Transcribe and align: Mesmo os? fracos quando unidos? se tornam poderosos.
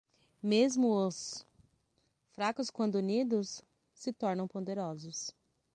Mesmo 0.41 0.95
os? 1.05 1.45
fracos 2.33 2.71
quando 2.71 2.95
unidos? 2.95 3.61
se 3.93 4.11
tornam 4.11 4.47
poderosos. 4.47 5.29